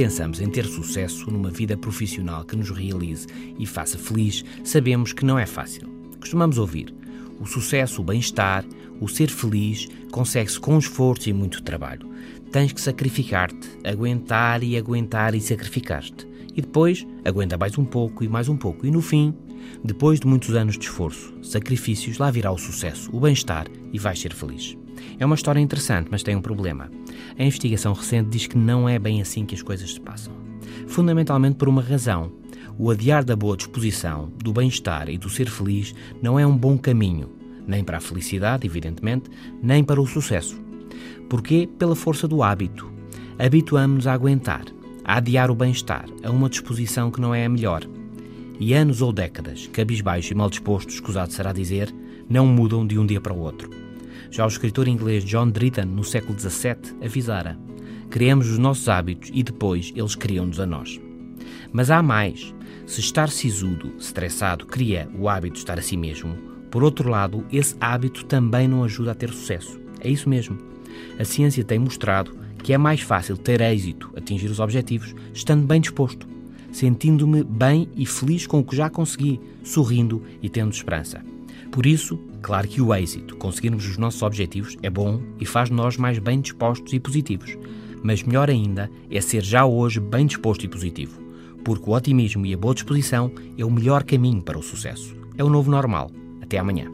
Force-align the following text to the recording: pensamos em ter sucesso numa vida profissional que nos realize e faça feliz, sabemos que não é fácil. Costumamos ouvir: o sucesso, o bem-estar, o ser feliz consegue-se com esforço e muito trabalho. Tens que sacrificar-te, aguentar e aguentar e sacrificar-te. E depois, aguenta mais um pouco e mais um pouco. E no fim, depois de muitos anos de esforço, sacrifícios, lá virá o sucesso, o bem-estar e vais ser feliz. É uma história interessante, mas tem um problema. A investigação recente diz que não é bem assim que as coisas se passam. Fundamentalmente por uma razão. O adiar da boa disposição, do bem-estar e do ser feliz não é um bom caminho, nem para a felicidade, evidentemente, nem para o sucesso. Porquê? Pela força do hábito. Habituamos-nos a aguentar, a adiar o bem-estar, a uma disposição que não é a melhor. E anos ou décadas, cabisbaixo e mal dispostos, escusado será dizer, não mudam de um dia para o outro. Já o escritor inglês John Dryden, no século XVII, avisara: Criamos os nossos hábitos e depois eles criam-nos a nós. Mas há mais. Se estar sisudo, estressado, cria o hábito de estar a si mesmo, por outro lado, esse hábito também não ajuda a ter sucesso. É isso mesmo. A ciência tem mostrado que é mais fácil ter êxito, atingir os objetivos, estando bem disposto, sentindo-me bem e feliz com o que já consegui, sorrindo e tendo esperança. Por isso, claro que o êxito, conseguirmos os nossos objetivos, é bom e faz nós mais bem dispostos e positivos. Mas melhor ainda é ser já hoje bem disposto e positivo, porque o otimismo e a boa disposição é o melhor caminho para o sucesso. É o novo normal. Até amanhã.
pensamos 0.00 0.40
em 0.40 0.48
ter 0.48 0.66
sucesso 0.66 1.30
numa 1.30 1.50
vida 1.50 1.76
profissional 1.76 2.44
que 2.44 2.56
nos 2.56 2.70
realize 2.70 3.26
e 3.58 3.64
faça 3.64 3.96
feliz, 3.96 4.44
sabemos 4.64 5.12
que 5.12 5.24
não 5.24 5.38
é 5.38 5.46
fácil. 5.46 5.88
Costumamos 6.18 6.58
ouvir: 6.58 6.92
o 7.38 7.46
sucesso, 7.46 8.00
o 8.00 8.04
bem-estar, 8.04 8.64
o 9.00 9.08
ser 9.08 9.30
feliz 9.30 9.88
consegue-se 10.10 10.58
com 10.58 10.76
esforço 10.76 11.28
e 11.28 11.32
muito 11.32 11.62
trabalho. 11.62 12.10
Tens 12.50 12.72
que 12.72 12.80
sacrificar-te, 12.80 13.68
aguentar 13.84 14.64
e 14.64 14.76
aguentar 14.76 15.34
e 15.34 15.40
sacrificar-te. 15.40 16.26
E 16.56 16.60
depois, 16.60 17.06
aguenta 17.24 17.56
mais 17.56 17.78
um 17.78 17.84
pouco 17.84 18.24
e 18.24 18.28
mais 18.28 18.48
um 18.48 18.56
pouco. 18.56 18.84
E 18.84 18.90
no 18.90 19.00
fim, 19.00 19.32
depois 19.84 20.18
de 20.18 20.26
muitos 20.26 20.54
anos 20.56 20.76
de 20.76 20.84
esforço, 20.84 21.32
sacrifícios, 21.42 22.18
lá 22.18 22.30
virá 22.30 22.50
o 22.50 22.58
sucesso, 22.58 23.08
o 23.12 23.20
bem-estar 23.20 23.66
e 23.92 23.98
vais 23.98 24.18
ser 24.18 24.34
feliz. 24.34 24.76
É 25.18 25.26
uma 25.26 25.34
história 25.34 25.60
interessante, 25.60 26.08
mas 26.10 26.22
tem 26.22 26.36
um 26.36 26.42
problema. 26.42 26.90
A 27.38 27.42
investigação 27.42 27.92
recente 27.92 28.30
diz 28.30 28.46
que 28.46 28.56
não 28.56 28.88
é 28.88 28.98
bem 28.98 29.20
assim 29.20 29.44
que 29.44 29.54
as 29.54 29.62
coisas 29.62 29.94
se 29.94 30.00
passam. 30.00 30.32
Fundamentalmente 30.86 31.56
por 31.56 31.68
uma 31.68 31.82
razão. 31.82 32.32
O 32.78 32.90
adiar 32.90 33.24
da 33.24 33.36
boa 33.36 33.56
disposição, 33.56 34.32
do 34.42 34.52
bem-estar 34.52 35.08
e 35.08 35.18
do 35.18 35.28
ser 35.28 35.50
feliz 35.50 35.94
não 36.22 36.38
é 36.38 36.46
um 36.46 36.56
bom 36.56 36.78
caminho, 36.78 37.30
nem 37.66 37.84
para 37.84 37.98
a 37.98 38.00
felicidade, 38.00 38.66
evidentemente, 38.66 39.30
nem 39.62 39.84
para 39.84 40.00
o 40.00 40.06
sucesso. 40.06 40.60
Porquê? 41.28 41.68
Pela 41.78 41.94
força 41.94 42.26
do 42.26 42.42
hábito. 42.42 42.90
Habituamos-nos 43.38 44.06
a 44.06 44.12
aguentar, 44.12 44.64
a 45.04 45.16
adiar 45.16 45.50
o 45.50 45.54
bem-estar, 45.54 46.06
a 46.22 46.30
uma 46.30 46.48
disposição 46.48 47.10
que 47.10 47.20
não 47.20 47.34
é 47.34 47.44
a 47.44 47.48
melhor. 47.48 47.86
E 48.58 48.74
anos 48.74 49.00
ou 49.00 49.12
décadas, 49.12 49.66
cabisbaixo 49.68 50.32
e 50.32 50.36
mal 50.36 50.50
dispostos, 50.50 50.94
escusado 50.94 51.32
será 51.32 51.52
dizer, 51.52 51.94
não 52.28 52.46
mudam 52.46 52.86
de 52.86 52.98
um 52.98 53.06
dia 53.06 53.20
para 53.20 53.32
o 53.32 53.38
outro. 53.38 53.70
Já 54.30 54.44
o 54.44 54.48
escritor 54.48 54.88
inglês 54.88 55.24
John 55.24 55.50
Dryden, 55.50 55.86
no 55.86 56.04
século 56.04 56.38
XVII, 56.38 56.96
avisara: 57.04 57.58
Criamos 58.10 58.48
os 58.48 58.58
nossos 58.58 58.88
hábitos 58.88 59.30
e 59.32 59.42
depois 59.42 59.92
eles 59.94 60.14
criam-nos 60.14 60.58
a 60.58 60.66
nós. 60.66 61.00
Mas 61.72 61.90
há 61.90 62.02
mais. 62.02 62.54
Se 62.86 63.00
estar 63.00 63.28
sisudo, 63.28 63.94
estressado, 63.98 64.66
cria 64.66 65.08
o 65.16 65.28
hábito 65.28 65.54
de 65.54 65.60
estar 65.60 65.78
a 65.78 65.82
si 65.82 65.96
mesmo, 65.96 66.36
por 66.70 66.84
outro 66.84 67.08
lado, 67.08 67.44
esse 67.52 67.74
hábito 67.80 68.24
também 68.24 68.68
não 68.68 68.84
ajuda 68.84 69.10
a 69.10 69.14
ter 69.14 69.30
sucesso. 69.30 69.80
É 70.00 70.08
isso 70.08 70.28
mesmo. 70.28 70.56
A 71.18 71.24
ciência 71.24 71.64
tem 71.64 71.78
mostrado 71.78 72.38
que 72.62 72.72
é 72.72 72.78
mais 72.78 73.00
fácil 73.00 73.36
ter 73.36 73.60
êxito, 73.60 74.12
atingir 74.16 74.48
os 74.48 74.60
objetivos, 74.60 75.14
estando 75.34 75.66
bem 75.66 75.80
disposto, 75.80 76.28
sentindo-me 76.70 77.42
bem 77.42 77.88
e 77.96 78.06
feliz 78.06 78.46
com 78.46 78.60
o 78.60 78.64
que 78.64 78.76
já 78.76 78.88
consegui, 78.88 79.40
sorrindo 79.64 80.22
e 80.40 80.48
tendo 80.48 80.72
esperança. 80.72 81.20
Por 81.70 81.86
isso, 81.86 82.18
claro 82.42 82.66
que 82.66 82.80
o 82.80 82.94
êxito, 82.94 83.36
conseguirmos 83.36 83.86
os 83.86 83.96
nossos 83.96 84.22
objetivos, 84.22 84.76
é 84.82 84.90
bom 84.90 85.20
e 85.38 85.46
faz 85.46 85.70
nós 85.70 85.96
mais 85.96 86.18
bem 86.18 86.40
dispostos 86.40 86.92
e 86.92 86.98
positivos. 86.98 87.56
Mas 88.02 88.22
melhor 88.22 88.50
ainda 88.50 88.90
é 89.10 89.20
ser 89.20 89.42
já 89.42 89.64
hoje 89.64 90.00
bem 90.00 90.26
disposto 90.26 90.64
e 90.64 90.68
positivo, 90.68 91.20
porque 91.64 91.88
o 91.88 91.92
otimismo 91.92 92.44
e 92.44 92.54
a 92.54 92.58
boa 92.58 92.74
disposição 92.74 93.30
é 93.56 93.64
o 93.64 93.70
melhor 93.70 94.02
caminho 94.02 94.42
para 94.42 94.58
o 94.58 94.62
sucesso. 94.62 95.14
É 95.36 95.44
o 95.44 95.50
novo 95.50 95.70
normal. 95.70 96.10
Até 96.42 96.58
amanhã. 96.58 96.90